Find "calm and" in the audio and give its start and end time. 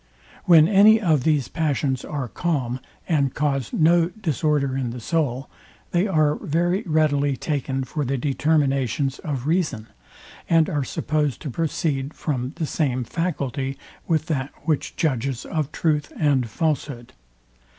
2.27-3.35